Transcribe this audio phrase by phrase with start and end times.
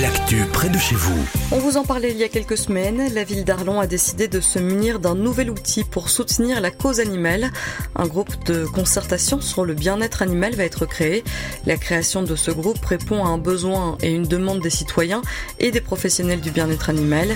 [0.00, 1.18] L'actu près de chez vous.
[1.50, 3.12] On vous en parlait il y a quelques semaines.
[3.14, 7.00] La ville d'Arlon a décidé de se munir d'un nouvel outil pour soutenir la cause
[7.00, 7.50] animale.
[7.96, 11.24] Un groupe de concertation sur le bien-être animal va être créé.
[11.66, 15.22] La création de ce groupe répond à un besoin et une demande des citoyens
[15.58, 17.28] et des professionnels du bien-être animal.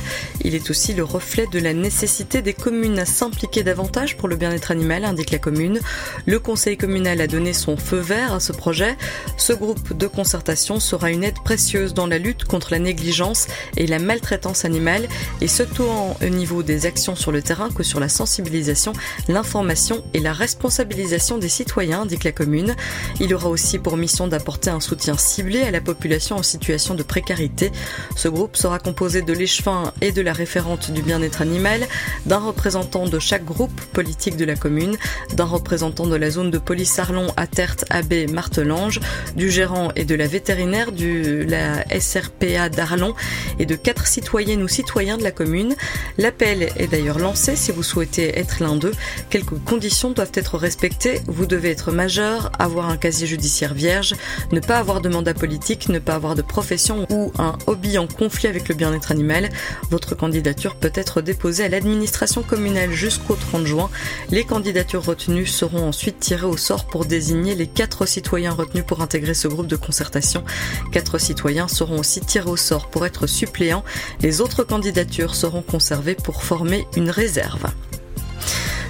[0.43, 4.37] Il est aussi le reflet de la nécessité des communes à s'impliquer davantage pour le
[4.37, 5.81] bien-être animal, indique la commune.
[6.27, 8.97] Le conseil communal a donné son feu vert à ce projet.
[9.37, 13.89] Ce groupe de concertation sera une aide précieuse dans la lutte contre la négligence et
[13.89, 15.09] la maltraitance animale,
[15.41, 18.93] et ce au niveau des actions sur le terrain que sur la sensibilisation,
[19.29, 22.77] l'information et la responsabilisation des citoyens, dit la commune.
[23.21, 27.03] Il aura aussi pour mission d'apporter un soutien ciblé à la population en situation de
[27.03, 27.73] précarité.
[28.17, 31.87] Ce groupe sera composé de l'échevin et de la référente du bien-être animal,
[32.27, 34.97] d'un représentant de chaque groupe politique de la commune,
[35.35, 39.01] d'un représentant de la zone de police Arlon à Tertre, Abbé, Martelange,
[39.37, 43.15] du gérant et de la vétérinaire de la SRP D'Arlon
[43.61, 45.77] et de quatre citoyennes ou citoyens de la commune.
[46.19, 48.95] L'appel est d'ailleurs lancé si vous souhaitez être l'un d'eux.
[49.31, 51.21] Quelques conditions doivent être respectées.
[51.29, 54.17] Vous devez être majeur, avoir un casier judiciaire vierge,
[54.51, 58.09] ne pas avoir de mandat politique, ne pas avoir de profession ou un hobby en
[58.09, 59.49] conflit avec le bien-être animal.
[59.91, 63.89] Votre candidature peut être déposée à l'administration communale jusqu'au 30 juin.
[64.31, 69.01] Les candidatures retenues seront ensuite tirées au sort pour désigner les quatre citoyens retenus pour
[69.01, 70.43] intégrer ce groupe de concertation.
[70.91, 73.85] Quatre citoyens seront aussi au sort pour être suppléants.
[74.21, 77.67] Les autres candidatures seront conservées pour former une réserve.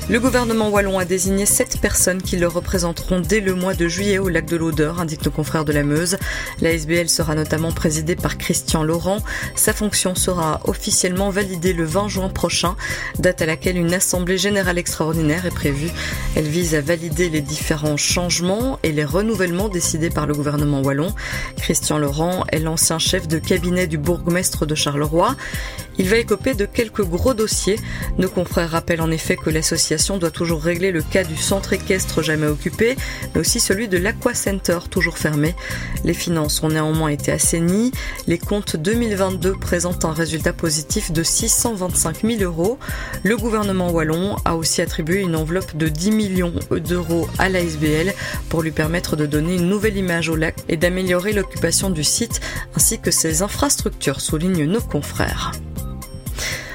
[0.08, 4.18] Le gouvernement wallon a désigné sept personnes qui le représenteront dès le mois de juillet
[4.18, 6.18] au lac de l'Odeur, indique nos confrères de la Meuse.
[6.60, 9.18] La SBL sera notamment présidée par Christian Laurent.
[9.54, 12.74] Sa fonction sera officiellement validée le 20 juin prochain,
[13.20, 15.90] date à laquelle une assemblée générale extraordinaire est prévue.
[16.34, 21.14] Elle vise à valider les différents changements et les renouvellements décidés par le gouvernement wallon.
[21.58, 25.36] Christian Laurent est l'ancien chef de cabinet du bourgmestre de Charleroi.
[25.98, 27.78] Il va écoper de quelques gros dossiers.
[28.18, 32.22] Nos confrères rappellent en effet que l'association doit toujours régler le cas du centre équestre
[32.22, 32.96] jamais occupé,
[33.34, 35.54] mais aussi celui de l'Aqua Center toujours fermé.
[36.04, 37.92] Les finances ont néanmoins été assainies.
[38.26, 42.78] Les comptes 2022 présentent un résultat positif de 625 000 euros.
[43.22, 48.12] Le gouvernement wallon a aussi attribué une enveloppe de 10 millions d'euros à l'ASBL
[48.48, 52.40] pour lui permettre de donner une nouvelle image au lac et d'améliorer l'occupation du site
[52.74, 55.52] ainsi que ses infrastructures, soulignent nos confrères.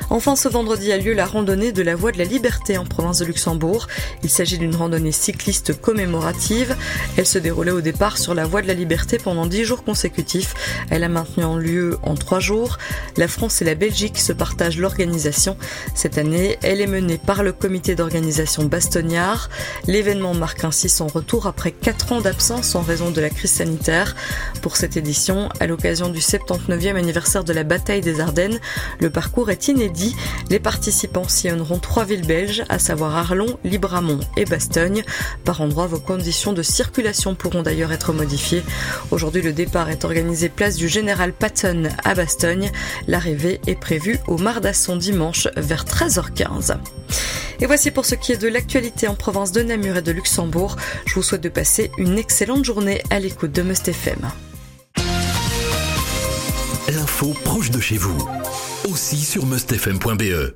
[0.10, 3.20] Enfin, ce vendredi a lieu la randonnée de la Voie de la Liberté en province
[3.20, 3.88] de Luxembourg.
[4.24, 6.78] Il s'agit d'une randonnée cycliste commémorative.
[7.18, 10.54] Elle se déroulait au départ sur la Voie de la Liberté pendant dix jours consécutifs.
[10.90, 12.78] Elle a maintenant lieu en trois jours.
[13.18, 15.58] La France et la Belgique se partagent l'organisation.
[15.94, 19.50] Cette année, elle est menée par le comité d'organisation Bastognard.
[19.88, 24.16] L'événement marque ainsi son retour après quatre ans d'absence en raison de la crise sanitaire.
[24.62, 28.60] Pour cette édition, à l'occasion du 79e anniversaire de la bataille des Ardennes,
[29.02, 29.97] le parcours est inédit
[30.50, 35.04] les participants sillonneront trois villes belges, à savoir Arlon, Libramont et Bastogne.
[35.44, 38.64] Par endroit, vos conditions de circulation pourront d'ailleurs être modifiées.
[39.12, 42.72] Aujourd'hui, le départ est organisé place du Général Patton à Bastogne.
[43.08, 46.78] L'arrivée est prévue au Mardasson dimanche vers 13h15.
[47.60, 50.76] Et voici pour ce qui est de l'actualité en province de Namur et de Luxembourg.
[51.06, 54.20] Je vous souhaite de passer une excellente journée à l'écoute de Must FM.
[56.90, 58.18] L'info proche de chez vous
[58.86, 60.54] aussi sur mustfm.be.